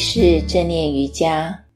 [0.00, 1.66] 式正念瑜伽。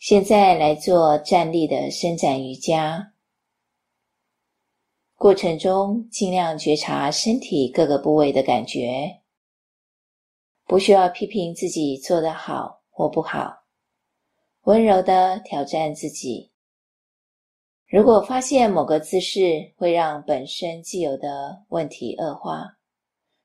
[0.00, 3.12] 现在来做站立的伸展瑜伽。
[5.14, 9.22] 过程中尽量觉察身体各个部位的感觉，
[10.64, 13.62] 不需要批评自己做得好或不好，
[14.64, 16.50] 温柔的挑战自己。
[17.86, 22.76] 如果发现某个姿势会让本身既有的问题恶化，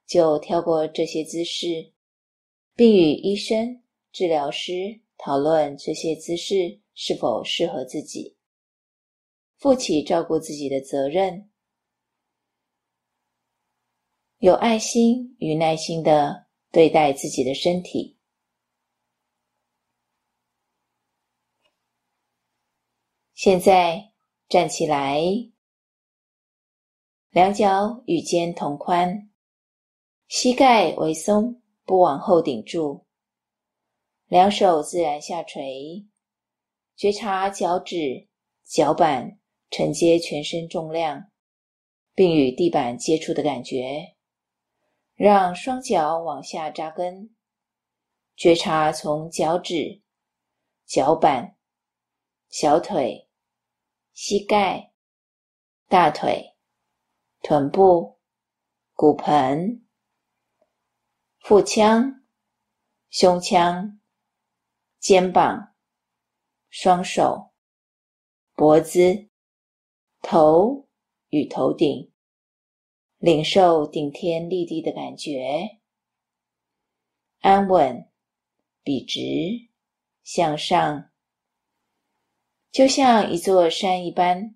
[0.07, 1.93] 就跳过这些姿势。
[2.79, 3.83] 并与医生、
[4.13, 8.37] 治疗师讨论这些姿势是否适合自己，
[9.57, 11.51] 负起照顾自己的责任，
[14.37, 18.17] 有爱心与耐心地对待自己的身体。
[23.33, 24.13] 现在
[24.47, 25.21] 站起来，
[27.31, 29.29] 两脚与肩同宽，
[30.29, 31.58] 膝盖微松。
[31.89, 33.07] 不往后顶住，
[34.27, 36.05] 两手自然下垂，
[36.95, 38.27] 觉察脚趾、
[38.63, 39.39] 脚板
[39.71, 41.31] 承接全身重量，
[42.13, 44.15] 并与地板接触的感觉。
[45.15, 47.35] 让双脚往下扎根，
[48.35, 50.03] 觉察从脚趾、
[50.85, 51.57] 脚板、
[52.49, 53.27] 小腿、
[54.13, 54.93] 膝盖、
[55.87, 56.55] 大腿、
[57.41, 58.19] 臀部、
[58.93, 59.83] 骨盆。
[61.39, 62.23] 腹腔、
[63.09, 63.99] 胸腔、
[64.99, 65.73] 肩膀、
[66.69, 67.51] 双手、
[68.53, 69.29] 脖子、
[70.21, 70.87] 头
[71.29, 72.11] 与头顶，
[73.17, 75.79] 领受顶天立地的感觉，
[77.39, 78.11] 安稳、
[78.83, 79.19] 笔直、
[80.23, 81.09] 向上，
[82.69, 84.55] 就像一座山一般，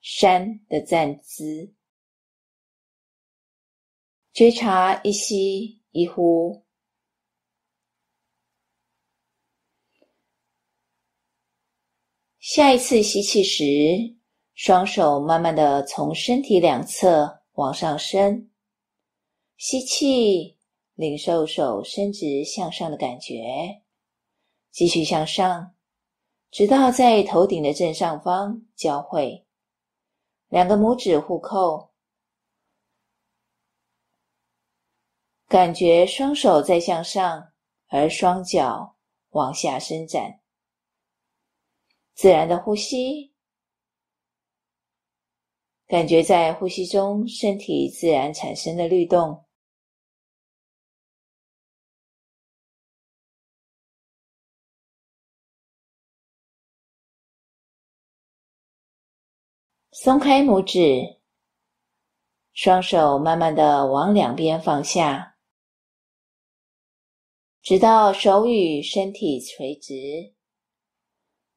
[0.00, 1.74] 山的站姿，
[4.32, 5.79] 觉察一吸。
[5.92, 6.64] 一呼，
[12.38, 14.16] 下一次吸气时，
[14.54, 18.48] 双手慢慢的从身体两侧往上升。
[19.56, 20.56] 吸气，
[20.94, 23.82] 领受手伸直向上的感觉，
[24.70, 25.74] 继续向上，
[26.52, 29.44] 直到在头顶的正上方交汇，
[30.48, 31.89] 两个拇指互扣。
[35.50, 37.50] 感觉双手在向上，
[37.88, 38.96] 而双脚
[39.30, 40.40] 往下伸展。
[42.14, 43.34] 自然的呼吸，
[45.88, 49.44] 感觉在呼吸中身体自然产生的律动。
[59.90, 61.18] 松开拇指，
[62.52, 65.29] 双手慢慢的往两边放下。
[67.62, 70.32] 直到手与身体垂直，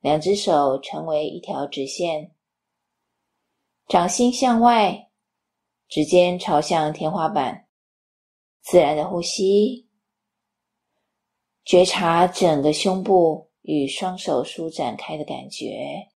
[0.01, 2.35] 两只手成为一条直线，
[3.87, 5.09] 掌心向外，
[5.87, 7.69] 指尖朝向天花板，
[8.61, 9.87] 自然的呼吸，
[11.63, 16.09] 觉察整个胸部与双手舒展开的感觉。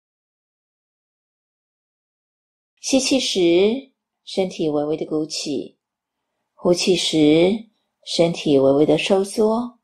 [2.82, 3.94] 吸气时，
[4.26, 5.78] 身体微微的鼓起；
[6.54, 7.70] 呼气时，
[8.04, 9.77] 身体微微的收缩。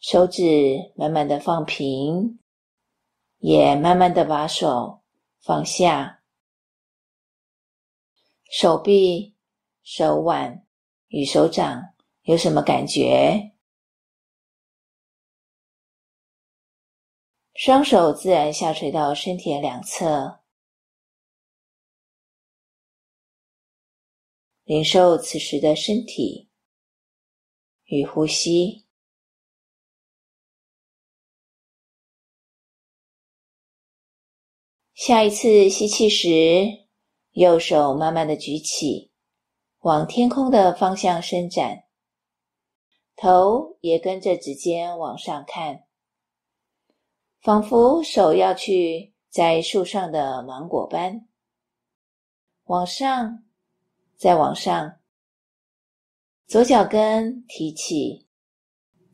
[0.00, 2.38] 手指慢慢的放平，
[3.38, 5.02] 也慢慢的把手
[5.40, 6.22] 放下。
[8.50, 9.36] 手臂、
[9.82, 10.64] 手腕
[11.08, 13.52] 与手掌有什么感觉？
[17.54, 20.40] 双手自然下垂到身体的两侧，
[24.62, 26.48] 领受此时的身体
[27.86, 28.87] 与呼吸。
[34.98, 36.66] 下一次吸气时，
[37.30, 39.12] 右手慢慢的举起，
[39.78, 41.84] 往天空的方向伸展，
[43.14, 45.84] 头也跟着指尖往上看，
[47.40, 51.28] 仿佛手要去摘树上的芒果般。
[52.64, 53.44] 往上，
[54.16, 54.96] 再往上，
[56.48, 58.26] 左脚跟提起，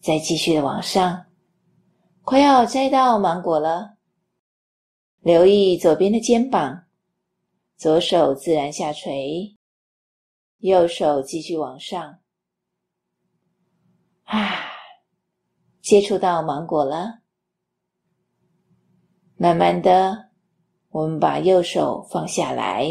[0.00, 1.26] 再继续的往上，
[2.22, 3.93] 快要摘到芒果了。
[5.24, 6.84] 留意左边的肩膀，
[7.78, 9.56] 左手自然下垂，
[10.58, 12.18] 右手继续往上。
[14.24, 14.54] 啊，
[15.80, 17.20] 接触到芒果了。
[19.36, 20.28] 慢慢的，
[20.90, 22.86] 我们把右手放下来。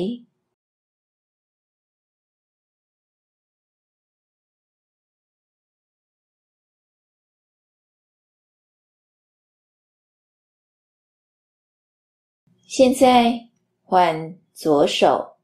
[12.75, 13.49] 现在
[13.83, 15.35] 换左手，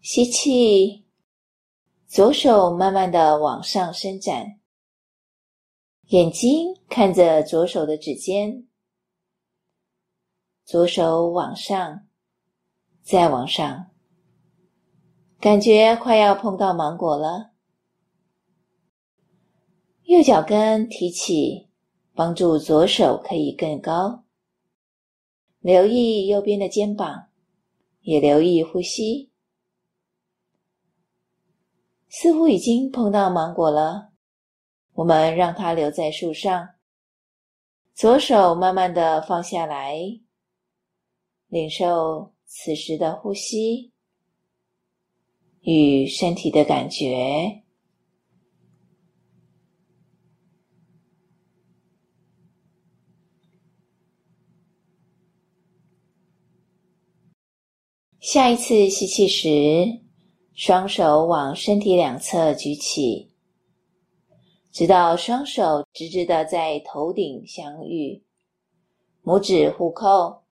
[0.00, 1.04] 吸气，
[2.08, 4.58] 左手慢慢的往上伸展，
[6.08, 8.66] 眼睛看着左手的指尖，
[10.64, 12.08] 左手往上，
[13.04, 13.92] 再往上，
[15.38, 17.52] 感觉快要碰到芒果了。
[20.06, 21.65] 右脚跟提起，
[22.16, 24.24] 帮助左手可以更高。
[25.60, 27.28] 留意右边的肩膀，
[28.00, 29.30] 也留意呼吸。
[32.08, 34.12] 似乎已经碰到芒果了，
[34.94, 36.70] 我们让它留在树上。
[37.94, 39.98] 左手慢慢的放下来，
[41.48, 43.92] 领受此时的呼吸
[45.60, 47.64] 与身体的感觉。
[58.26, 60.02] 下一次吸气时，
[60.52, 63.32] 双手往身体两侧举起，
[64.72, 68.24] 直到双手直直的在头顶相遇，
[69.22, 70.42] 拇指互扣，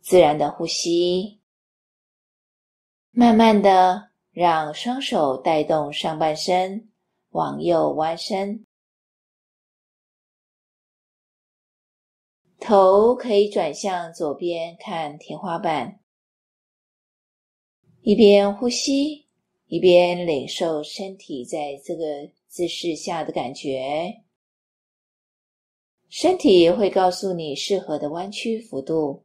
[0.00, 1.42] 自然的呼吸，
[3.10, 6.90] 慢慢的让双手带动上半身
[7.32, 8.64] 往右弯身，
[12.58, 16.00] 头可以转向左边看天花板。
[18.06, 19.26] 一边呼吸，
[19.66, 24.22] 一边领受身体在这个姿势下的感觉。
[26.08, 29.24] 身体会告诉你适合的弯曲幅度，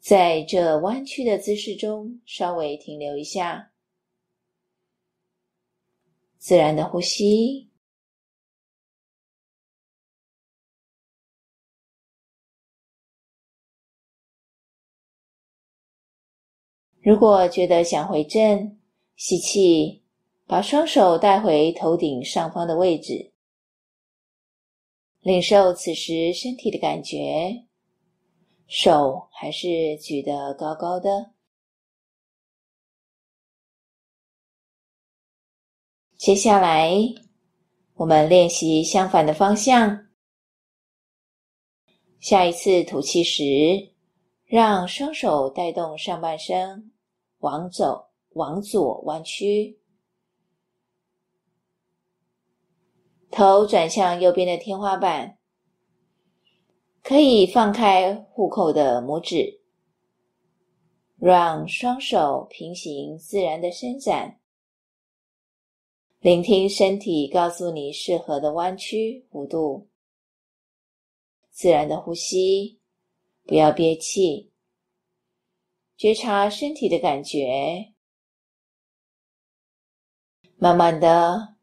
[0.00, 3.70] 在这弯曲的姿势中稍微停留一下，
[6.36, 7.69] 自然的呼吸。
[17.02, 18.78] 如果觉得想回正，
[19.16, 20.02] 吸气，
[20.46, 23.32] 把双手带回头顶上方的位置，
[25.20, 27.64] 领受此时身体的感觉，
[28.66, 31.32] 手还是举得高高的。
[36.18, 36.92] 接下来，
[37.94, 40.08] 我们练习相反的方向。
[42.20, 43.94] 下一次吐气时，
[44.44, 46.89] 让双手带动上半身，
[47.40, 49.78] 往走，往左弯曲，
[53.30, 55.38] 头转向右边的天花板，
[57.02, 59.60] 可以放开互扣的拇指，
[61.18, 64.40] 让双手平行自然的伸展，
[66.20, 69.88] 聆听身体告诉你适合的弯曲弧度，
[71.50, 72.78] 自然的呼吸。
[73.46, 74.49] 不要憋气，
[76.00, 77.92] 觉察身体的感觉，
[80.56, 81.56] 慢慢的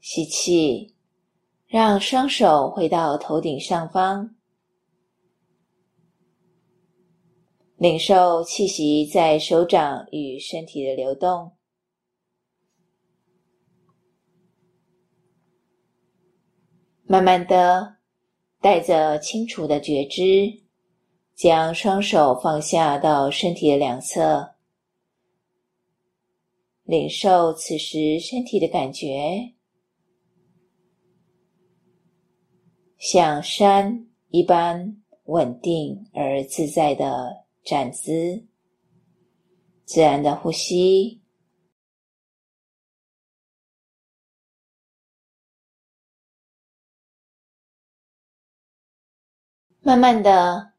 [0.00, 0.96] 吸气，
[1.68, 4.34] 让双手回到头顶上方，
[7.76, 11.52] 领受气息在手掌与身体的流动，
[17.04, 17.98] 慢慢的
[18.60, 20.67] 带着清楚的觉知。
[21.38, 24.56] 将双手放下到身体的两侧，
[26.82, 29.54] 领受此时身体的感觉，
[32.98, 38.44] 像山一般稳定而自在的站姿，
[39.84, 41.22] 自然的呼吸，
[49.80, 50.76] 慢慢的。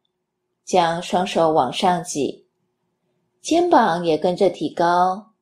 [0.70, 2.48] 将双手往上挤，
[3.42, 5.34] 肩膀也跟着提高，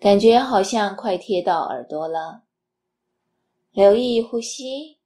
[0.00, 2.42] 感觉好像快贴到耳朵了。
[3.70, 4.98] 留意呼吸，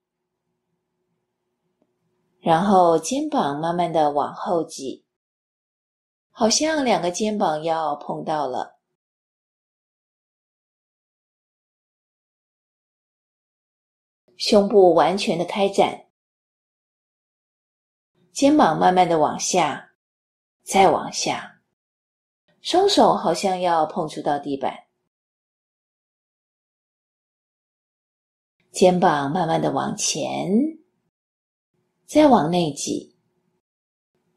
[2.40, 5.04] 然后肩膀慢慢的往后挤，
[6.30, 8.78] 好像两个肩膀要碰到了。
[14.38, 16.03] 胸部完全的开展。
[18.34, 19.92] 肩膀慢慢的往下，
[20.64, 21.60] 再往下，
[22.62, 24.76] 双手好像要碰触到地板。
[28.72, 30.50] 肩膀慢慢的往前，
[32.06, 33.14] 再往内挤，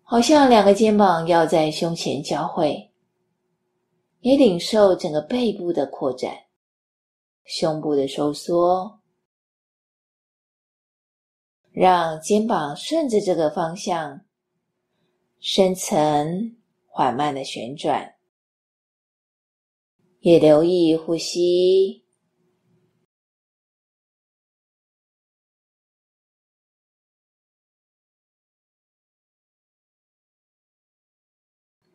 [0.03, 2.93] 好像两个肩膀要在胸前交汇。
[4.19, 6.35] 也领受整个背部的扩展，
[7.45, 8.96] 胸部的收缩。
[11.79, 14.25] 让肩膀顺着这个方向
[15.39, 16.57] 深层
[16.87, 18.15] 缓慢的旋转，
[20.21, 22.03] 也留意呼吸。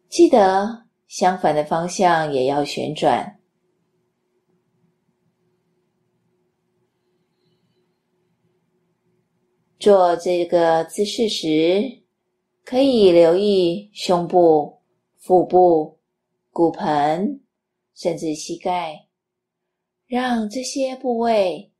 [0.08, 3.41] 记得相反的方向也要旋转。
[9.82, 12.02] 做这个姿势时，
[12.64, 14.78] 可以留意胸部、
[15.18, 15.98] 腹部、
[16.52, 17.40] 骨盆，
[17.92, 19.08] 甚至膝盖，
[20.06, 21.72] 让这些部位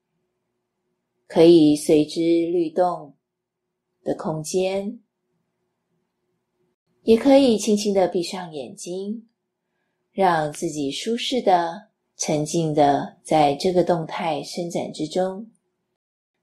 [1.29, 3.15] 可以随之律动
[4.03, 4.99] 的空间。
[7.05, 9.29] 也可以轻轻的闭上眼睛，
[10.11, 15.49] 让自己舒适的、沉静的在这个动态伸展之中。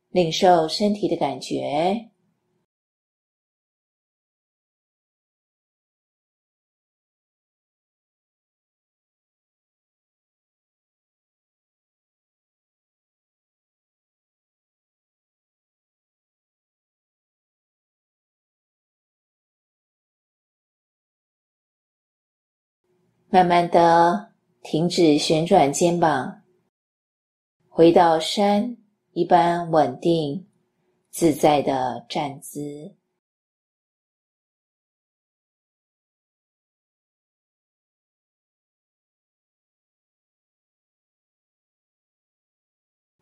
[0.09, 2.09] 领受身体的感觉，
[23.31, 26.41] 慢慢的停止旋转肩膀，
[27.67, 28.75] 回到山
[29.13, 30.47] 一般稳定、
[31.09, 32.95] 自在的站姿。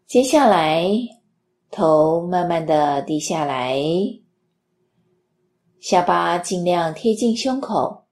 [0.05, 0.89] 接下来，
[1.69, 3.77] 头慢慢的低下来，
[5.81, 8.05] 下巴尽量贴近胸口，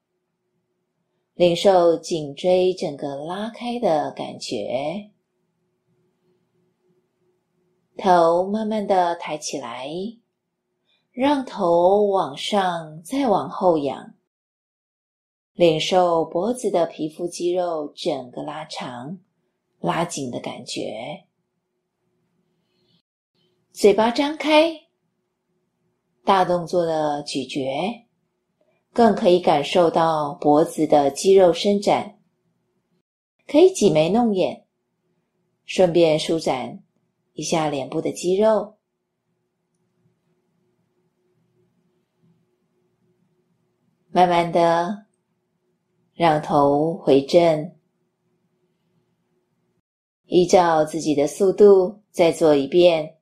[1.35, 5.11] 领受颈椎整个拉开的感觉。
[7.97, 9.89] 头慢慢的抬起来，
[11.11, 14.13] 让头往上再往后仰，
[15.53, 19.17] 领受脖子的皮肤肌肉整个拉长、
[19.79, 21.25] 拉紧的感觉。
[23.71, 24.73] 嘴巴张开，
[26.23, 28.05] 大动作的咀嚼，
[28.91, 32.19] 更可以感受到脖子的肌肉伸展。
[33.47, 34.65] 可以挤眉弄眼，
[35.65, 36.81] 顺便舒展。
[37.35, 38.77] 一下脸部的肌肉，
[44.09, 45.05] 慢慢的
[46.13, 47.75] 让头回正，
[50.27, 53.14] 依照自己的速度再做一遍。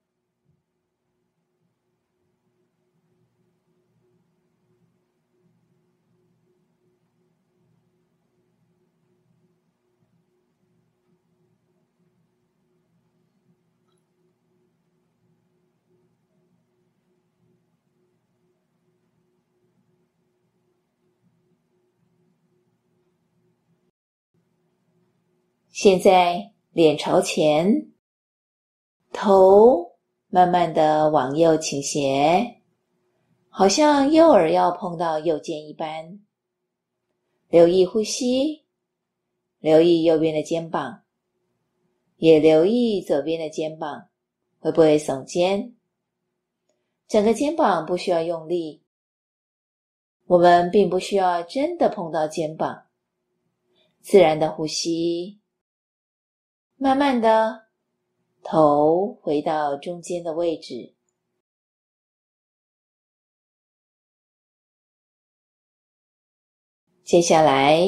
[25.74, 27.88] 现在脸朝前，
[29.12, 29.94] 头
[30.28, 32.62] 慢慢的往右倾斜，
[33.50, 36.20] 好像右耳要碰到右肩一般。
[37.50, 38.66] 留意呼吸，
[39.58, 41.02] 留意右边的肩膀，
[42.18, 44.10] 也留意左边的肩膀
[44.60, 45.74] 会不会耸肩。
[47.08, 48.84] 整个肩膀不需要用力，
[50.28, 52.84] 我们并不需要真的碰到肩膀，
[54.02, 55.40] 自然的呼吸。
[56.84, 57.70] 慢慢的，
[58.44, 60.94] 头回到中间的位置。
[67.06, 67.82] 接下来，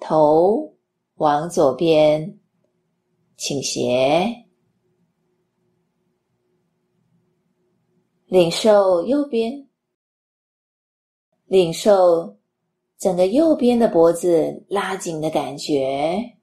[0.00, 0.74] 头
[1.14, 2.40] 往左边
[3.36, 4.44] 倾斜，
[8.26, 9.68] 领受右边，
[11.44, 12.36] 领受
[12.98, 16.36] 整个右边的脖子拉紧的感觉。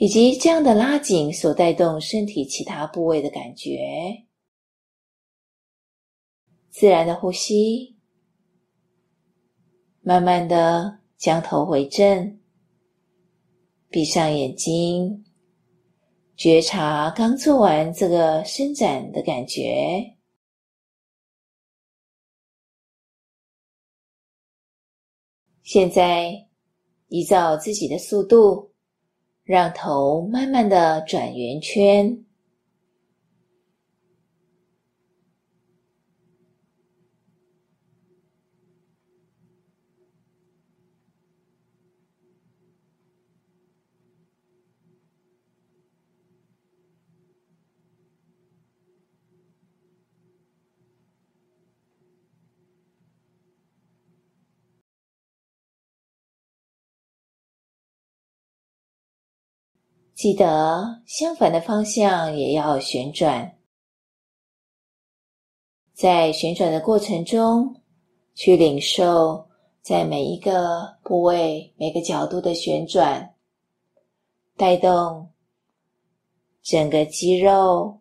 [0.00, 3.80] 以及这样的拉紧所带动身体其他部位的感觉，
[6.70, 7.96] 自然的呼吸，
[10.00, 12.38] 慢慢的将头回正，
[13.88, 15.24] 闭上眼睛，
[16.36, 20.14] 觉察刚做完这个伸展的感觉。
[25.64, 26.46] 现在
[27.08, 28.68] 依照自己的速度。
[29.48, 32.18] 让头慢慢的转圆圈，
[60.18, 63.56] 记得相反的方向也要旋转，
[65.94, 67.80] 在旋转的过程中，
[68.34, 69.48] 去领受
[69.80, 73.36] 在每一个部位、每个角度的旋转，
[74.56, 75.30] 带动
[76.62, 78.00] 整个肌肉、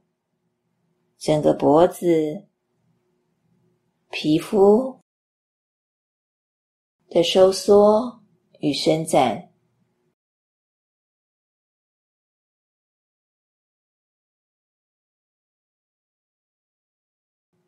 [1.20, 2.48] 整个脖子、
[4.10, 5.02] 皮肤
[7.10, 8.22] 的收缩
[8.60, 9.47] 与伸展。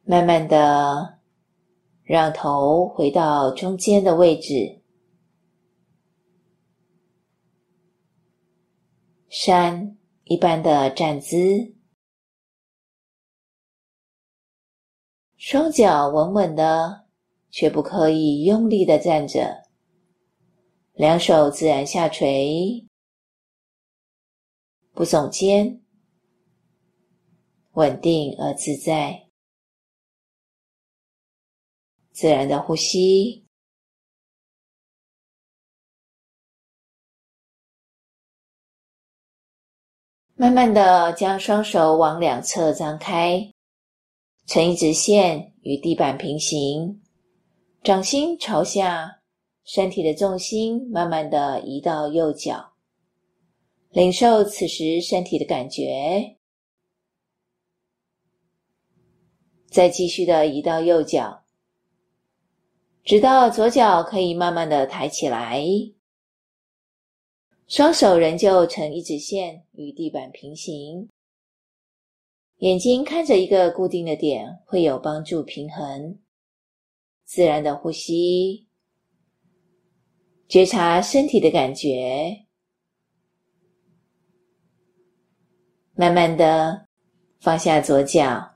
[0.10, 1.20] 慢慢的，
[2.01, 4.82] 让头回到中间的位置，
[9.30, 11.75] 山一般的站姿，
[15.38, 17.06] 双脚稳稳的，
[17.51, 19.70] 却不刻意用力的站着，
[20.94, 22.88] 两手自然下垂，
[24.92, 25.84] 不耸肩，
[27.74, 29.29] 稳定而自在。
[32.20, 33.46] 自然的呼吸，
[40.36, 43.54] 慢慢的将双手往两侧张开，
[44.48, 47.02] 成一直线与地板平行，
[47.84, 49.22] 掌心朝下，
[49.64, 52.74] 身体的重心慢慢的移到右脚，
[53.92, 56.36] 领受此时身体的感觉，
[59.72, 61.38] 再继续的移到右脚。
[63.10, 65.65] 直到左脚可以慢慢的抬起来，
[67.65, 71.10] 双手仍旧成一直线与地板平行，
[72.58, 76.19] 眼睛看着一个固定的点会有帮助平衡。
[77.26, 78.67] 自然的呼吸，
[80.48, 82.45] 觉察身体的感觉，
[85.95, 86.88] 慢慢的
[87.39, 88.52] 放下左脚，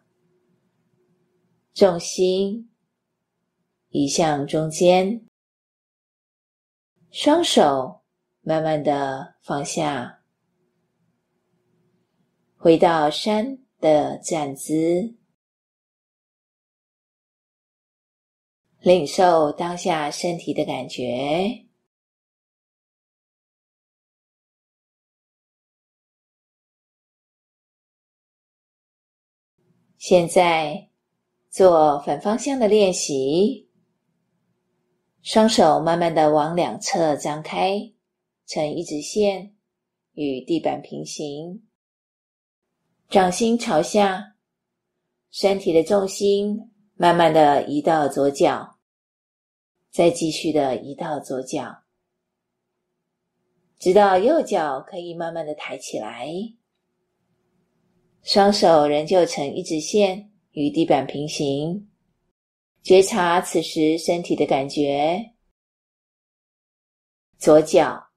[1.74, 2.70] 重心。
[3.94, 5.24] 移向中间，
[7.12, 8.02] 双手
[8.42, 10.24] 慢慢的放下，
[12.58, 15.16] 回到山的站姿，
[18.80, 21.68] 领受当下身体的感觉。
[30.00, 30.90] 现在
[31.52, 33.63] 做反方向的练习。
[35.24, 37.94] 双手慢慢的往两侧张开，
[38.46, 39.56] 成一直线，
[40.16, 41.64] 与地板平行。
[43.10, 44.36] 掌心朝下，
[45.32, 48.78] 身体的重心慢慢的移到左脚，
[49.92, 51.84] 再继续的移到左脚，
[53.80, 56.28] 直到右脚可以慢慢的抬起来。
[58.24, 61.90] 双手仍旧成一直线，与地板平行。
[62.84, 65.32] 觉察此时身体的感觉，
[67.38, 68.10] 左脚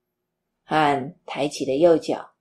[0.65, 2.33] 和抬起的右脚，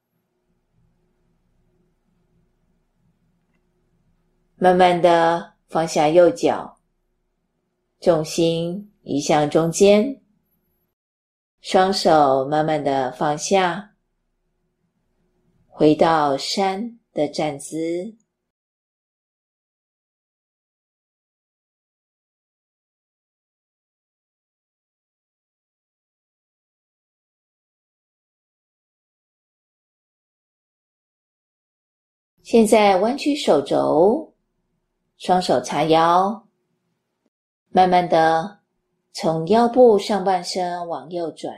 [4.55, 6.79] 慢慢的放下右脚，
[7.99, 10.19] 重心移向中间，
[11.61, 13.93] 双手慢慢的放下，
[15.67, 18.24] 回到山的站姿。
[32.45, 34.31] 现在弯曲手肘，
[35.17, 36.45] 双手叉腰，
[37.69, 38.59] 慢慢的
[39.13, 41.51] 从腰部上半身往右转，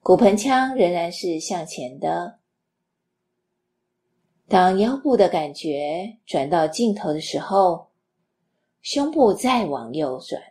[0.00, 2.40] 骨盆腔仍然是向前的。
[4.48, 7.92] 当腰部的感觉转到尽头的时候，
[8.82, 10.42] 胸部再往右转，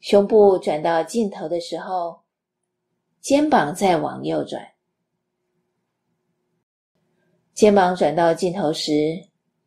[0.00, 2.22] 胸部转到尽头的时候，
[3.20, 4.60] 肩膀再往右转。
[7.58, 8.92] 肩膀转到尽头时，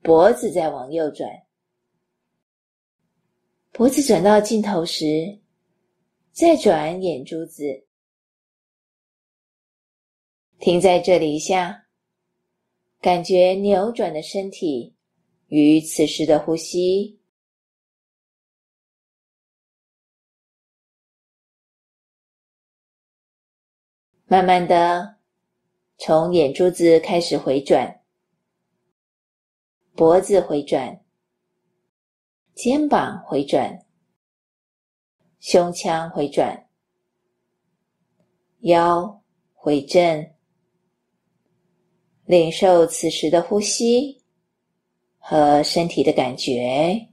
[0.01, 1.27] 脖子再往右转；
[3.73, 5.41] 脖子转到尽头时，
[6.31, 7.85] 再转眼珠子。
[10.59, 11.85] 停在这里一下，
[13.01, 14.95] 感觉扭转的身体
[15.47, 17.19] 与此时的呼吸。
[24.27, 25.20] 慢慢的。
[26.03, 28.01] 从眼珠子开始回转，
[29.93, 30.99] 脖子回转，
[32.55, 33.85] 肩膀回转，
[35.39, 36.67] 胸腔回转，
[38.61, 39.21] 腰
[39.53, 40.33] 回正，
[42.25, 44.23] 领受此时的呼吸
[45.19, 47.09] 和身体的感觉。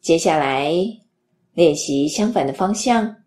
[0.00, 0.72] 接下来
[1.52, 3.24] 练习相反的方向，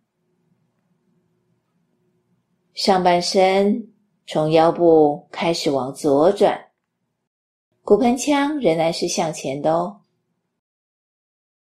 [2.74, 3.94] 上半身
[4.26, 6.72] 从腰部开始往左转，
[7.84, 10.02] 骨盆腔仍然是向前的哦。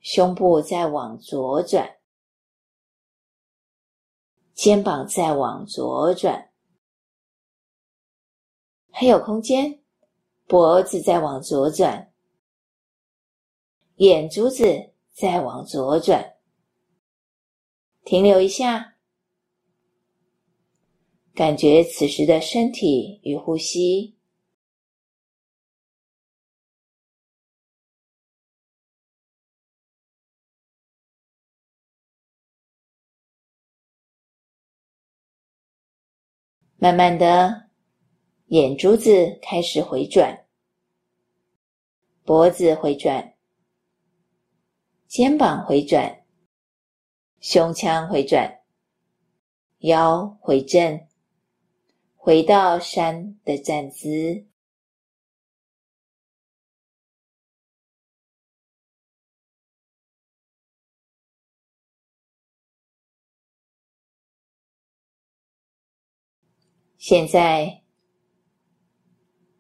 [0.01, 1.99] 胸部再往左转，
[4.53, 6.51] 肩膀再往左转，
[8.91, 9.83] 还有空间，
[10.49, 12.13] 脖子再往左转，
[13.97, 14.65] 眼珠子
[15.13, 16.39] 再往左转，
[18.05, 18.97] 停留一下，
[21.35, 24.17] 感觉此时的身体与呼吸。
[36.83, 37.69] 慢慢的，
[38.47, 40.47] 眼珠子开始回转，
[42.25, 43.35] 脖子回转，
[45.07, 46.20] 肩膀回转，
[47.41, 48.61] 胸腔回转，
[49.79, 51.07] 腰回正，
[52.17, 54.47] 回到山的站姿。
[66.99, 67.83] 现在，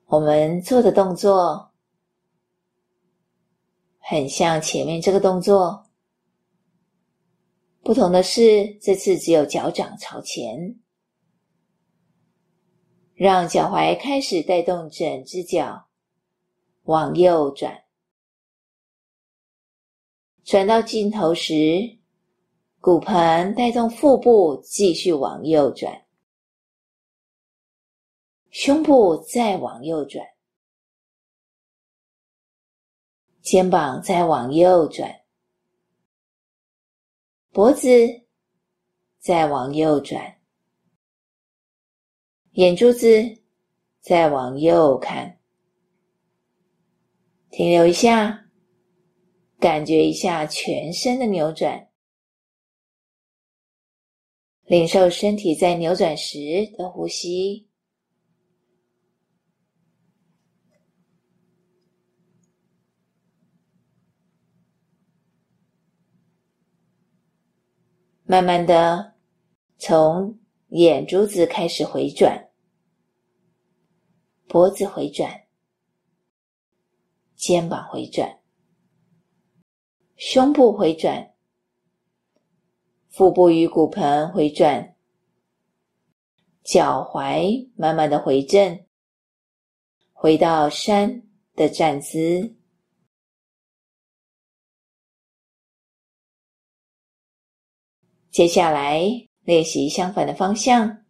[0.04, 1.72] 我们做的动作
[3.98, 5.89] 很像前面这个动作，
[7.90, 10.78] 不同的是，这次只有脚掌朝前，
[13.14, 15.88] 让脚踝开始带动整只脚
[16.84, 17.82] 往右转，
[20.44, 21.98] 转到尽头时，
[22.78, 26.06] 骨盆带动腹部继续往右转。
[28.50, 30.24] 胸部再往右转，
[33.42, 35.19] 肩膀再往右转，
[37.52, 37.88] 脖子
[39.18, 40.40] 再往右转，
[42.52, 43.38] 眼珠子
[43.98, 45.40] 再往右看，
[47.50, 48.46] 停留一下，
[49.58, 51.90] 感觉一下全身的扭转，
[54.66, 56.38] 领受身体在扭转时
[56.78, 57.69] 的呼吸。
[68.30, 69.14] 慢慢的，
[69.76, 70.38] 从
[70.68, 72.48] 眼珠子开始回转，
[74.46, 75.48] 脖子回转，
[77.34, 78.38] 肩膀回转，
[80.14, 81.34] 胸部回转，
[83.08, 84.94] 腹部与骨盆回转，
[86.62, 88.84] 脚踝慢慢的回正，
[90.12, 91.24] 回到山
[91.56, 92.59] 的站姿。
[98.30, 101.04] 接下来练习相反的方向，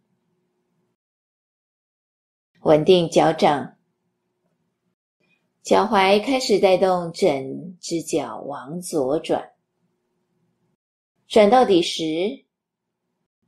[2.61, 3.77] 稳定脚掌，
[5.61, 9.53] 脚踝开始带动整只脚往左转，
[11.27, 12.43] 转到底时，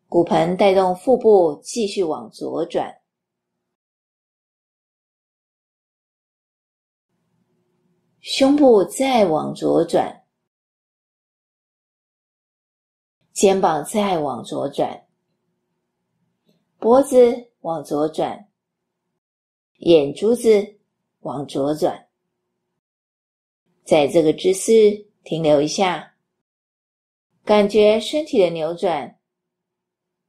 [0.08, 2.96] 骨盆带动腹部继续往左转，
[8.22, 10.23] 胸部再往左转。
[13.34, 15.08] 肩膀再往左转，
[16.78, 18.48] 脖子往左转，
[19.78, 20.78] 眼珠子
[21.22, 22.08] 往左转。
[23.84, 26.14] 在这个姿势停留一下，
[27.44, 29.20] 感觉身体的扭转，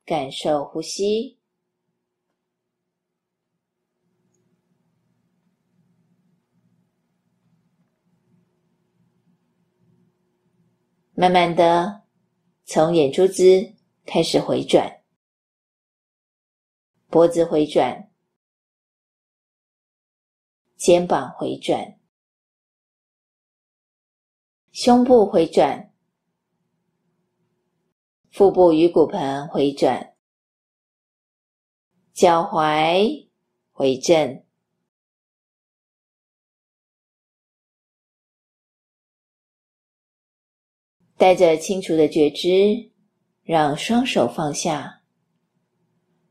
[0.06, 1.38] 感受呼吸，
[11.12, 12.03] 慢慢的。
[12.66, 13.74] 从眼珠子
[14.06, 15.02] 开始回转，
[17.08, 18.10] 脖子回转，
[20.76, 21.98] 肩膀回转，
[24.72, 25.92] 胸部回转，
[28.30, 30.16] 腹部与骨盆回转，
[32.12, 33.28] 脚踝
[33.72, 34.43] 回正。
[41.24, 42.90] 带着清楚的觉知，
[43.44, 45.00] 让双手放下，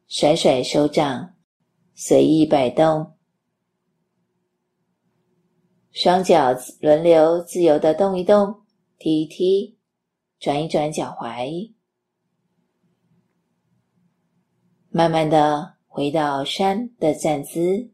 [0.07, 1.33] 甩甩手掌，
[1.95, 3.15] 随意摆动，
[5.89, 8.61] 双脚轮流自由的动一动，
[8.99, 9.79] 踢一踢，
[10.39, 11.73] 转一转脚踝，
[14.89, 17.91] 慢慢的回到山的站姿，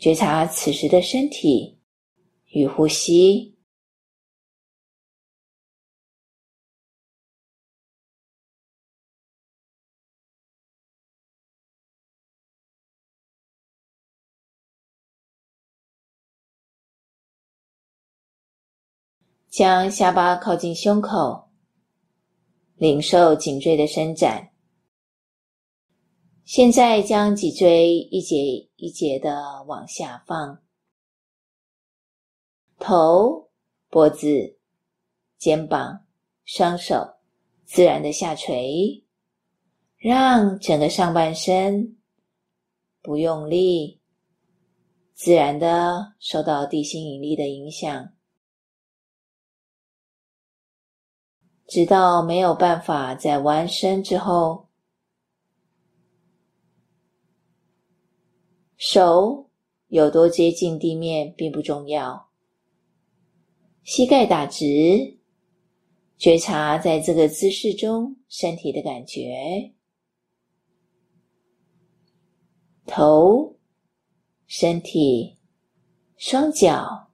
[0.00, 1.78] 觉察此时的身体
[2.46, 3.53] 与呼吸。
[19.54, 21.48] 将下巴靠近胸口，
[22.74, 24.50] 领受颈椎的伸展。
[26.44, 28.36] 现在将脊椎一节
[28.74, 30.60] 一节的往下放，
[32.80, 33.48] 头、
[33.88, 34.58] 脖子、
[35.38, 36.04] 肩膀、
[36.44, 37.14] 双手
[37.64, 39.04] 自然的下垂，
[39.96, 41.96] 让整个上半身
[43.00, 44.00] 不用力，
[45.12, 48.13] 自然的受到地心引力的影响。
[51.74, 54.68] 直到没有办法再弯身之后，
[58.76, 59.50] 手
[59.88, 62.30] 有多接近地面并不重要。
[63.82, 65.18] 膝盖打直，
[66.16, 69.74] 觉察在这个姿势中身体的感觉，
[72.86, 73.56] 头、
[74.46, 75.36] 身体、
[76.16, 77.10] 双脚、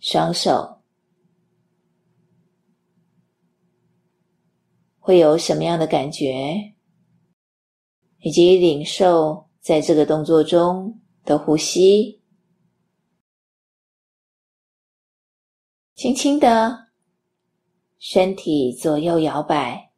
[0.00, 0.79] 双手。
[5.02, 6.74] 会有什么样的感觉，
[8.18, 12.20] 以及领受在这个动作中的呼吸，
[15.94, 16.88] 轻轻的
[17.98, 19.90] 身体左右摇摆，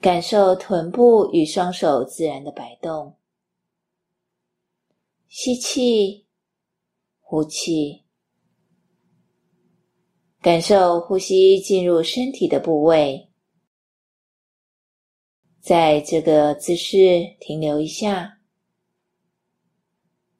[0.00, 3.18] 感受臀部与双手自然的摆动，
[5.28, 6.26] 吸气，
[7.18, 8.04] 呼气，
[10.40, 13.29] 感受呼吸进入身体的部位。
[15.60, 18.38] 在这个姿势停留一下，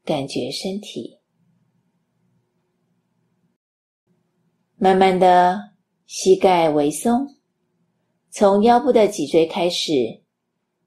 [0.03, 1.19] 感觉身体。
[4.77, 5.75] 慢慢的，
[6.07, 7.37] 膝盖微松，
[8.31, 10.23] 从腰部的脊椎开始，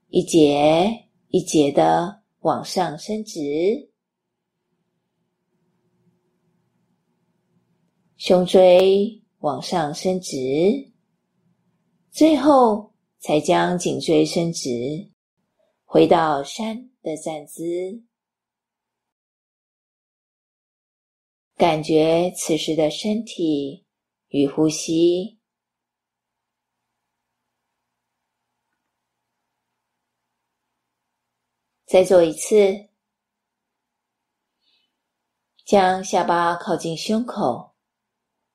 [0.07, 3.91] 一节一节的往上伸直，
[8.17, 10.91] 胸椎往上伸直，
[12.09, 12.92] 最后。
[13.23, 15.09] 才将颈椎伸直，
[15.85, 18.03] 回到山的站姿，
[21.55, 23.85] 感觉此时的身体
[24.27, 25.39] 与呼吸。
[31.85, 32.89] 再做一次，
[35.63, 37.73] 将下巴靠近胸口，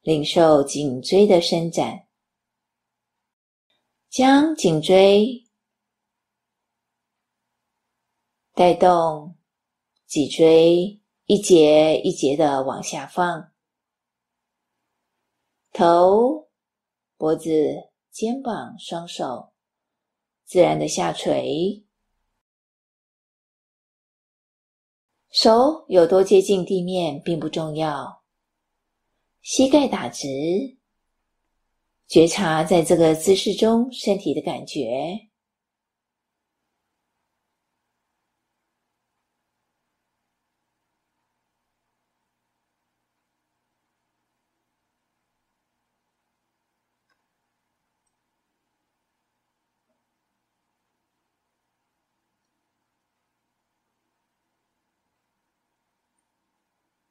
[0.03, 2.08] 领受颈椎的伸展。
[4.19, 5.47] 将颈椎
[8.53, 9.37] 带动，
[10.09, 13.53] 脊椎一节一节的往下放，
[15.73, 16.49] 头、
[17.17, 19.53] 脖子、肩膀、双手
[20.45, 21.87] 自然的下垂，
[25.31, 28.25] 手有多接近地面并不重要，
[29.43, 30.78] 膝盖打直。
[32.09, 35.29] 觉察在这个姿势中身体的感觉，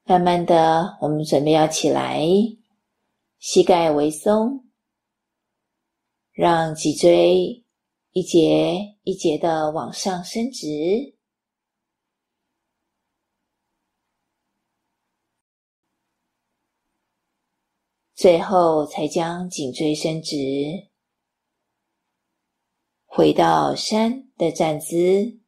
[0.06, 2.20] 慢慢的，我们准备要起来，
[3.40, 4.67] 膝盖微松。
[6.38, 7.66] 让脊椎
[8.12, 11.18] 一节一节的往上伸直，
[18.14, 20.36] 最后才将颈椎伸直，
[23.08, 25.40] 回到山的站姿，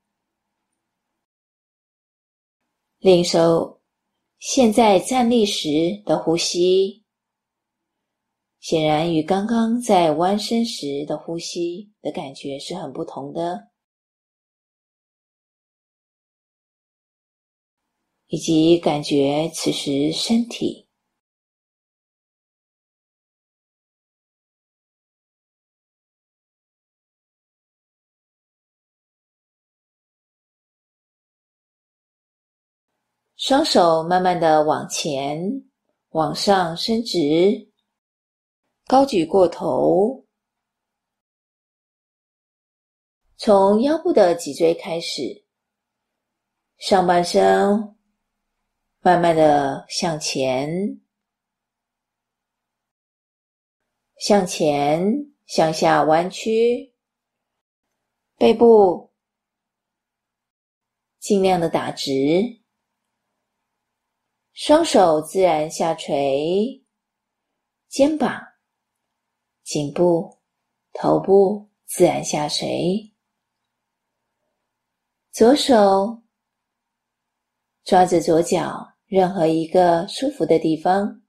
[2.97, 3.80] 领受
[4.39, 7.06] 现在站立时的呼吸。
[8.60, 13.69] 显然与刚刚在弯身时的呼吸的感觉是很不同的，
[18.28, 20.88] 以及感觉此时身体
[33.38, 35.63] 双手慢慢的往前
[36.10, 37.68] 往上伸直。
[38.89, 40.25] 高举过头，
[43.38, 45.45] 从腰部的脊椎开始，
[46.80, 47.95] 上半身
[49.02, 50.99] 慢慢的向前，
[54.17, 55.06] 向前，
[55.45, 56.95] 向下弯曲，
[58.38, 59.13] 背部
[61.19, 62.60] 尽量的打直，
[64.54, 66.84] 双手自然下垂，
[67.88, 68.48] 肩膀。
[69.69, 70.39] 颈部、
[70.93, 73.13] 头部自然下垂，
[75.32, 76.23] 左手
[77.84, 81.21] 抓着左脚任何一个舒服的地方，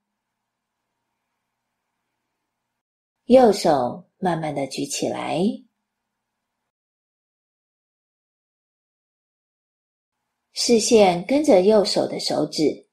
[3.25, 5.43] 右手慢慢的举起来，
[10.53, 12.89] 视线跟着右手的手指，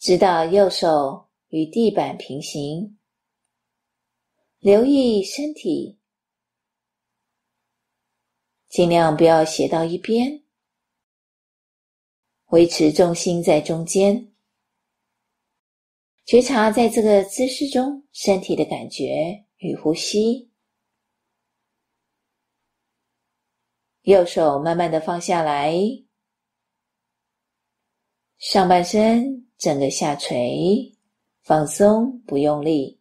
[0.00, 2.96] 直到右手与地板平行。
[4.60, 5.98] 留意身体，
[8.68, 10.42] 尽量不要斜到一边，
[12.48, 14.34] 维持重心在中间，
[16.26, 20.50] 觉察在这个姿势中身体的感觉与呼吸。
[24.02, 25.74] 右手慢慢的放下来，
[28.36, 30.94] 上半身整个下垂，
[31.40, 32.99] 放松，不用力。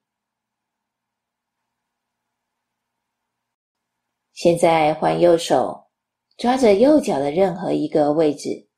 [4.39, 5.89] 现在换右手，
[6.37, 8.69] 抓着右脚的任何一个位置，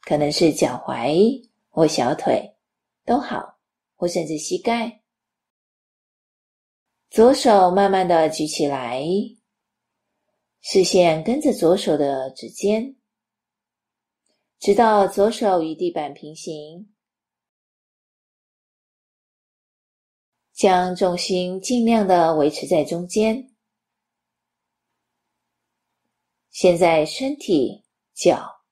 [0.00, 2.56] 可能是脚踝或小腿
[3.04, 3.58] 都好，
[3.96, 5.02] 或甚至膝盖。
[7.10, 9.04] 左手慢慢的举起来，
[10.62, 12.96] 视线跟着左手的指尖，
[14.58, 16.90] 直到左手与地板平行，
[20.54, 23.51] 将重心尽量的维持在中间。
[26.52, 28.62] 现在身体、脚、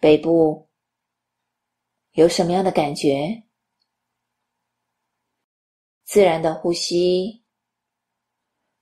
[0.00, 0.68] 背部
[2.10, 3.44] 有什么样的感觉？
[6.02, 7.44] 自然的呼吸，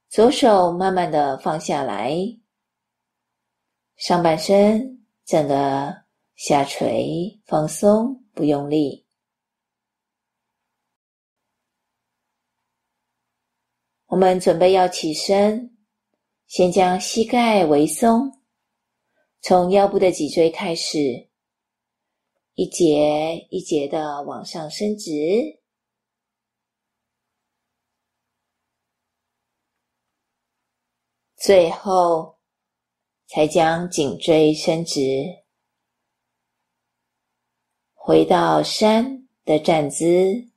[0.08, 2.16] 左手慢慢的放下来，
[3.96, 6.04] 上半身整个
[6.36, 9.06] 下垂，放松，不用力。
[14.06, 15.76] 我们准备要起身。
[16.50, 18.40] 先将膝盖微松，
[19.40, 21.28] 从腰部的脊椎开始，
[22.54, 25.60] 一节一节的往上伸直，
[31.36, 32.40] 最后
[33.28, 34.98] 才将颈椎伸直，
[37.94, 40.50] 回到山的站姿，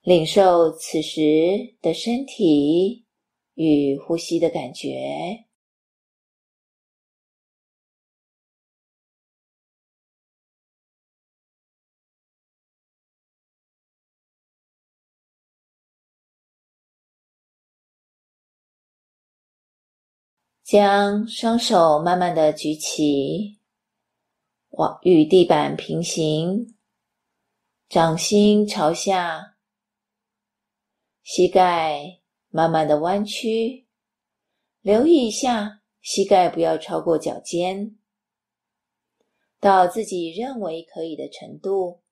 [0.00, 3.03] 领受此时的身体。
[3.54, 5.44] 与呼吸的感觉。
[20.64, 23.60] 将双手慢慢的举起，
[24.70, 26.74] 往与地板平行，
[27.88, 29.56] 掌心朝下，
[31.22, 32.23] 膝盖。
[32.56, 33.84] 慢慢的弯曲，
[34.80, 37.98] 留意一下膝盖不要超过脚尖，
[39.58, 42.04] 到自己认为可以的程度，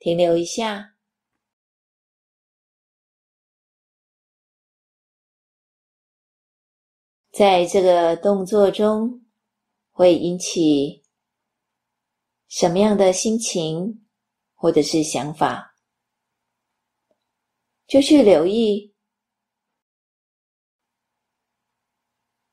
[0.00, 0.96] 停留一下。
[7.30, 9.24] 在这个动作中，
[9.92, 11.04] 会引起
[12.48, 14.04] 什么样的心情
[14.54, 15.76] 或者是想法，
[17.86, 18.91] 就去留意。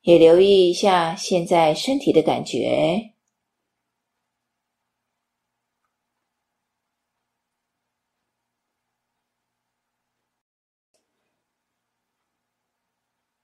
[0.02, 3.14] 也留意一下现在身体的感觉，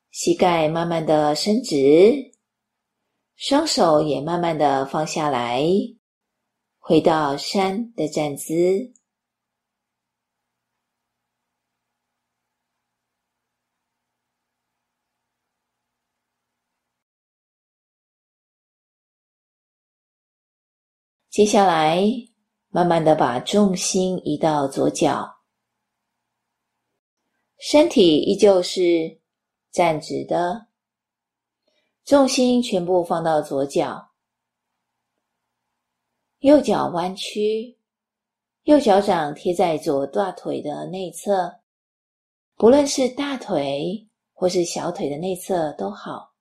[0.09, 2.31] 膝盖慢慢的伸直，
[3.35, 5.61] 双手也慢慢的放下来，
[6.79, 8.94] 回到山的站姿。
[21.35, 22.01] 接下来，
[22.69, 25.35] 慢慢的把重心移到左脚，
[27.57, 29.19] 身体依旧是
[29.69, 30.67] 站直的，
[32.05, 34.11] 重心全部放到左脚，
[36.39, 37.77] 右脚弯曲，
[38.63, 41.53] 右脚掌贴在左大腿的内侧，
[42.55, 46.34] 不论是大腿或是小腿的内侧都好。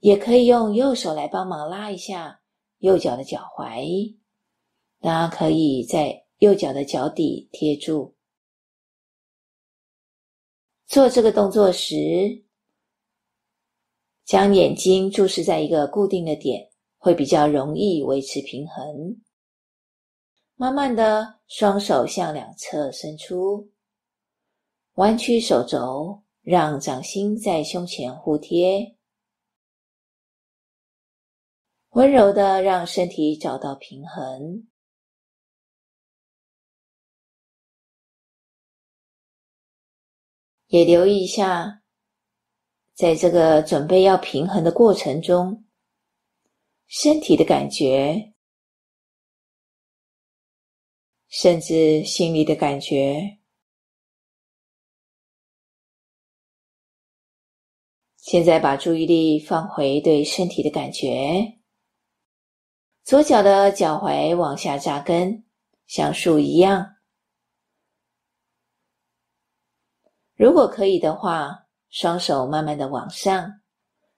[0.00, 2.40] 也可以用右手来帮忙拉一下
[2.78, 4.16] 右脚的脚踝，
[5.00, 8.14] 大家可以在右脚的脚底贴住。
[10.86, 12.44] 做这个动作时，
[14.24, 19.20] 将眼睛注视在一个固定的点，会比较容易维持平衡。
[20.56, 23.70] 慢慢的，双手向两侧伸出，
[24.94, 28.96] 弯曲手肘，让掌心在胸前互贴，
[31.90, 34.66] 温柔的让身体找到平衡。
[40.68, 41.82] 也留意一下，
[42.94, 45.64] 在这个准备要平衡的过程中，
[46.86, 48.34] 身体的感觉。
[51.26, 53.38] 甚至心里的感觉。
[58.16, 61.59] 现在把注意力放回对身体的感觉。
[63.10, 65.44] 左脚的脚踝往下扎根，
[65.88, 66.94] 像树一样。
[70.36, 73.62] 如果可以的话，双手慢慢的往上，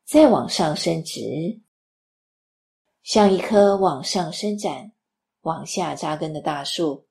[0.05, 1.63] 再往上伸直，
[3.03, 4.93] 像一棵往上伸展。
[5.41, 7.09] 往下扎根的大树，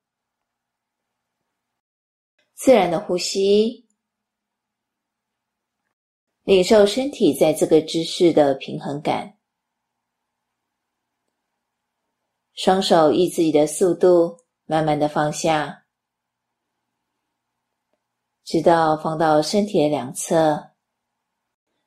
[2.53, 3.87] 自然的呼吸，
[6.43, 9.40] 领受身体在这个姿势的平衡感。
[12.53, 15.85] 双手依自己的速度，慢慢的放下，
[18.43, 20.71] 直到放到身体的两侧，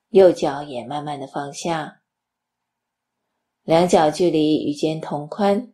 [0.09, 2.03] 右脚也慢慢的放下，
[3.63, 5.73] 两脚距离与肩同宽。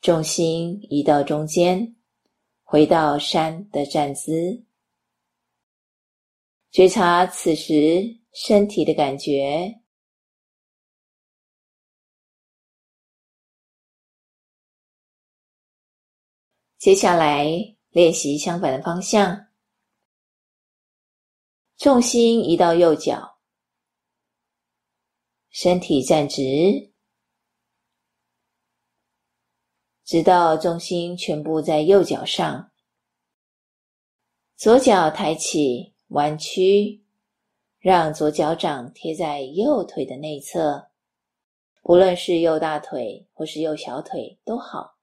[0.00, 1.96] 重心移到中间，
[2.62, 4.64] 回到山的站姿，
[6.70, 9.80] 觉察此时身体的感觉。
[16.78, 17.46] 接下来
[17.88, 19.46] 练习相反的方向，
[21.78, 23.38] 重心移到右脚，
[25.50, 26.92] 身体站直。
[30.04, 32.70] 直到重心全部在右脚上，
[34.54, 37.02] 左脚抬起，弯曲，
[37.78, 40.90] 让左脚掌贴在右腿的内侧，
[41.82, 44.95] 不论是右大腿或是右小腿都好。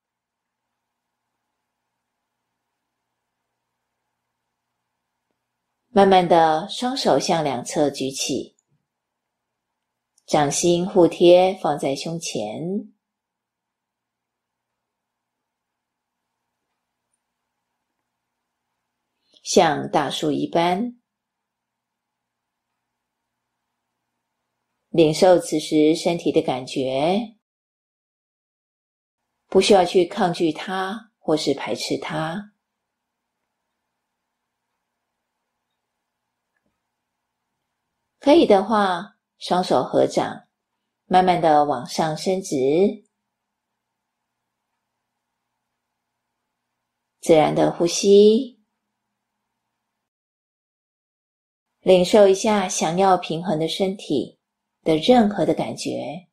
[5.96, 8.56] 慢慢的，双手向两侧举起，
[10.26, 12.92] 掌心互贴，放在胸前。
[19.44, 21.00] 像大树一般，
[24.90, 27.36] 领受此时身体的感觉，
[29.46, 32.53] 不需要去抗拒它或是排斥它。
[38.24, 40.48] 可以的话，双手合掌，
[41.08, 43.04] 慢慢的往上伸直，
[47.20, 48.64] 自然的呼吸。
[51.82, 54.40] 领受一下想要平衡的身体
[54.84, 56.30] 的任何的感觉，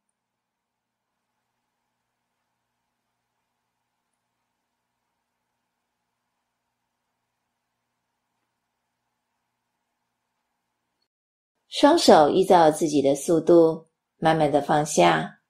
[11.81, 15.41] 双手依照自己的速度，慢慢的放下，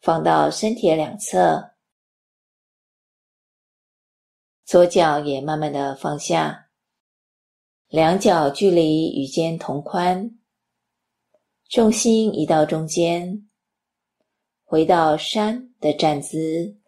[0.00, 1.74] 放到身体两侧，
[4.64, 6.70] 左脚也慢慢的放下。
[7.88, 10.38] 两脚距离与肩同宽，
[11.68, 13.50] 重心移到中间，
[14.62, 16.78] 回到山的站姿，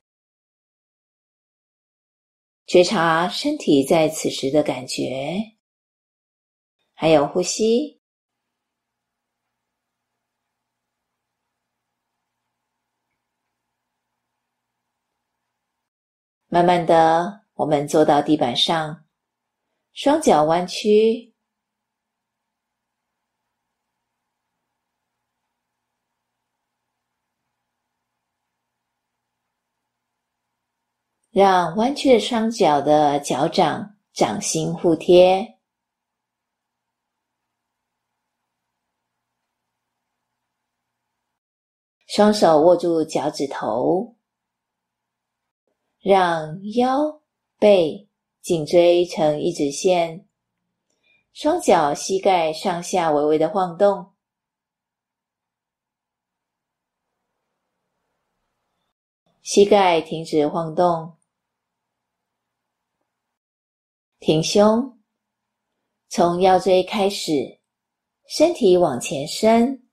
[2.65, 5.56] 觉察身体在此时的感觉，
[6.97, 8.01] 还有呼吸。
[16.49, 19.05] 慢慢的，我们坐到地板上。
[19.93, 21.35] 双脚弯曲，
[31.31, 35.56] 让弯曲的双脚的脚掌掌心互贴，
[42.17, 44.17] 双手握住脚趾头，
[46.01, 47.21] 让腰
[47.59, 48.09] 背
[48.41, 50.27] 颈椎成一直线，
[51.35, 54.15] 双脚膝盖上下微微的晃动，
[59.43, 61.19] 膝盖停止晃动，
[64.19, 64.99] 挺胸，
[66.09, 67.61] 从腰椎开始，
[68.27, 69.86] 身体往前伸。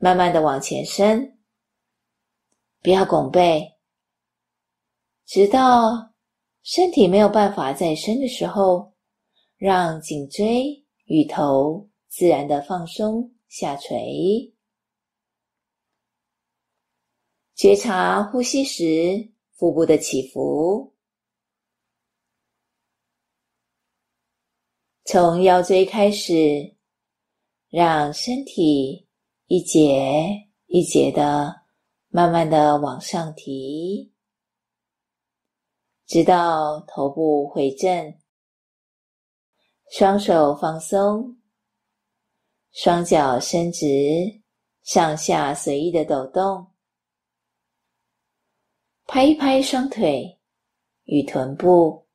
[0.00, 1.38] 慢慢的往前伸，
[2.82, 3.76] 不要拱背，
[5.26, 6.14] 直到
[6.62, 8.94] 身体没有办法再伸的时候，
[9.56, 14.54] 让颈椎与头自然的放松下垂，
[17.56, 20.94] 觉察呼吸时腹部的起伏，
[25.04, 26.76] 从腰椎开始，
[27.68, 29.07] 让身体。
[29.50, 31.62] 一节一节的，
[32.08, 34.12] 慢慢的往上提，
[36.04, 38.14] 直到头部回正，
[39.90, 41.38] 双手放松，
[42.72, 43.86] 双脚伸直，
[44.82, 46.70] 上下随意的抖动，
[49.06, 50.38] 拍一拍双腿
[51.04, 52.07] 与臀部。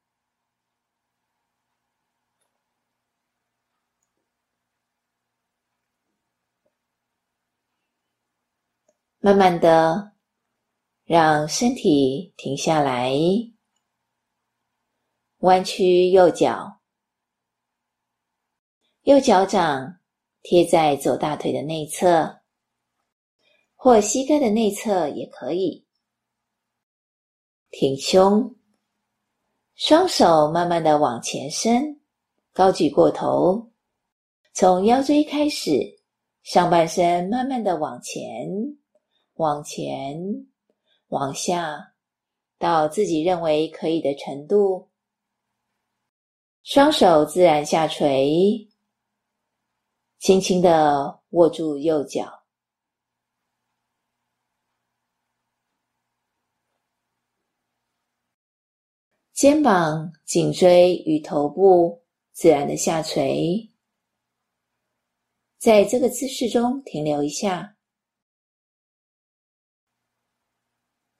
[9.26, 10.11] 慢慢的，
[11.05, 13.13] 让身体停下来，
[15.38, 16.82] 弯曲右脚，
[19.03, 19.97] 右脚掌
[20.41, 22.41] 贴在左大腿的内侧，
[23.78, 25.88] 或膝盖的内侧也可以。
[27.71, 28.53] 挺胸，
[29.76, 32.01] 双手慢慢的往前伸，
[32.51, 33.71] 高举过头，
[34.51, 35.80] 从腰椎开始，
[36.41, 38.83] 上半身慢慢的往前。
[39.44, 40.48] 往前，
[41.10, 41.96] 往下，
[42.58, 44.89] 到自己认为可以的程度。
[46.64, 48.70] 双手自然下垂，
[50.18, 52.46] 轻轻的握住右脚，
[59.34, 63.70] 肩膀、颈椎与头部自然的下垂，
[65.58, 67.72] 在这个姿势中停留一下。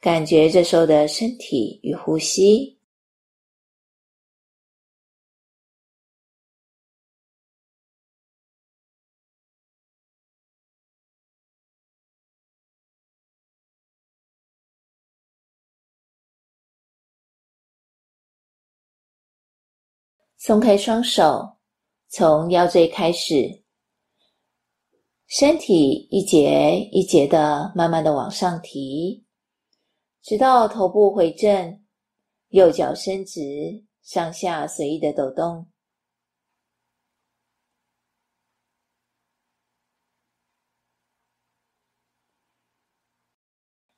[0.04, 2.78] 感觉这时候的身体与呼吸，
[20.38, 21.58] 松开双手，
[22.10, 23.64] 从腰椎开始，
[25.28, 29.23] 身体一节一节的，慢慢的往上提。
[30.24, 31.86] 直到头部回正，
[32.48, 33.42] 右脚伸直，
[34.04, 35.70] 上下随意的抖动。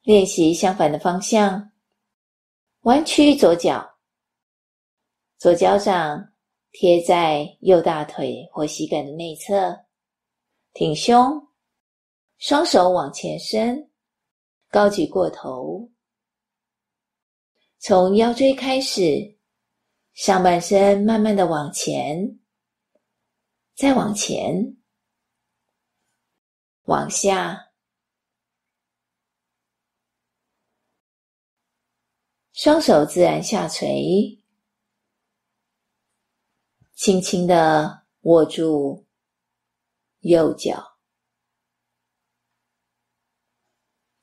[0.02, 1.72] 练习相反的方向，
[2.82, 3.88] 弯曲左脚，
[5.38, 6.34] 左脚掌
[6.72, 9.86] 贴在右大腿或膝盖的内侧，
[10.74, 11.48] 挺胸，
[12.40, 13.92] 双手往前伸，
[14.72, 15.88] 高举过头。
[17.88, 19.38] 从腰椎开始，
[20.14, 22.40] 上半身慢慢的往前，
[23.76, 24.76] 再往前，
[26.86, 27.72] 往下，
[32.54, 34.44] 双手自然下垂，
[36.96, 39.06] 轻轻的握住
[40.22, 40.95] 右脚。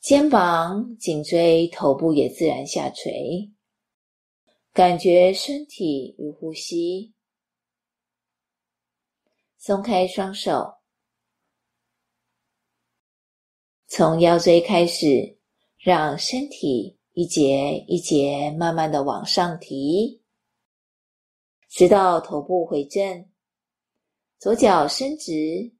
[0.02, 3.52] 肩膀、颈椎、头部也自然下垂，
[4.72, 7.14] 感觉身体与呼吸。
[9.58, 10.74] 松开双手，
[13.86, 15.38] 从腰椎开始，
[15.78, 20.20] 让身体一节一节慢慢的往上提，
[21.68, 23.30] 直到头部回正，
[24.40, 25.72] 左脚伸直，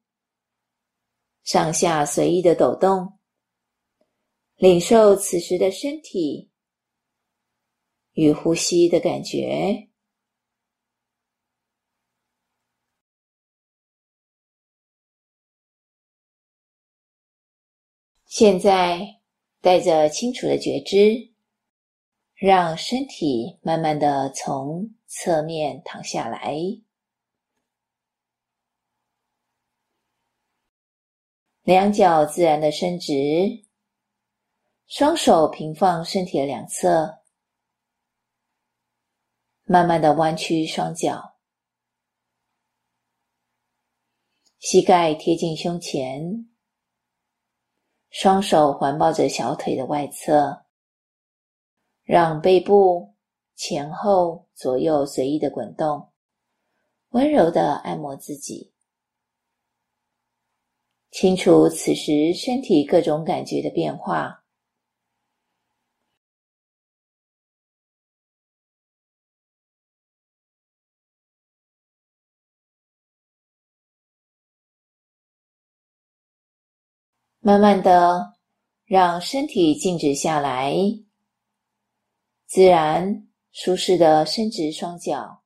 [1.43, 3.19] 上下随意的抖动。
[4.63, 6.49] 领受此时的身体
[8.13, 9.89] 与呼吸的感觉。
[18.25, 19.19] 现在
[19.59, 21.33] 带着清楚的觉知，
[22.33, 26.55] 让身体慢慢的从侧面躺下来，
[31.63, 33.62] 两脚自然的伸直，
[34.95, 37.17] 双手平放身体的两侧，
[39.63, 41.33] 慢慢的弯曲双脚，
[44.59, 46.47] 膝盖贴近胸前，
[48.11, 50.63] 双手环抱着小腿的外侧，
[52.03, 53.15] 让背部
[53.55, 56.13] 前后左右随意的滚动，
[57.09, 58.71] 温柔的按摩自己。
[61.09, 64.42] 清楚此时身体各种感觉的变化，
[77.45, 78.37] 慢慢的
[78.85, 80.73] 让身体静止下来，
[82.45, 85.43] 自然舒适的伸直双脚。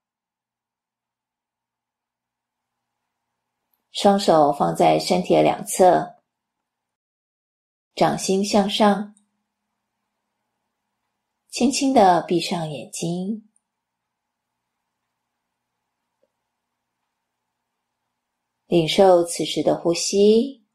[3.90, 6.22] 双手放在身体的两侧，
[7.96, 9.16] 掌心向上，
[11.50, 13.50] 轻轻的闭上眼睛，
[18.68, 20.67] 领受此时的呼吸，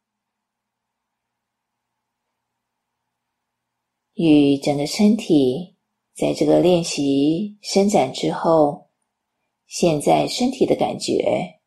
[4.14, 5.76] 与整个身体
[6.14, 8.90] 在这个练习伸展之后，
[9.66, 11.58] 现在身体的感觉。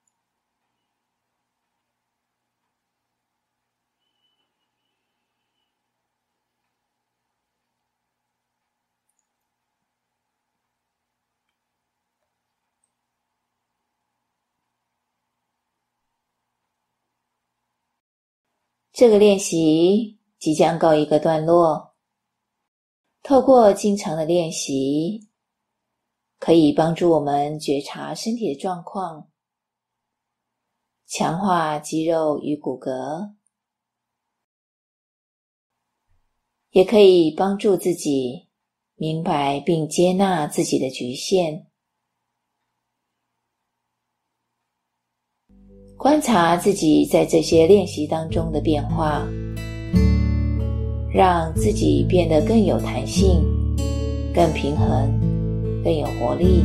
[18.93, 21.95] 这个练习即将告一个段落。
[23.28, 25.28] 透过经常的练习，
[26.38, 29.32] 可以帮助我们觉察身体的状况，
[31.08, 33.34] 强化肌肉与骨骼，
[36.70, 38.48] 也可以帮助自己
[38.94, 41.66] 明白并接纳自己的局限。
[45.98, 49.28] 观察自己在这些练习当中的变化，
[51.16, 53.41] 让自己变得更有弹性、
[54.34, 55.09] 更平衡、
[55.82, 56.61] 更有活力。